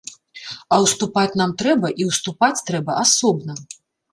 [0.77, 3.61] А ўступаць нам трэба, і ўступаць трэба асобна.